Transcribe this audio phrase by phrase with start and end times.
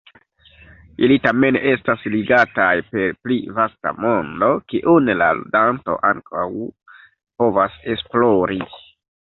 [1.07, 6.49] Ili tamen estas ligataj per pli vasta mondo, kiun la ludanto ankaŭ
[7.43, 8.63] povas esplori.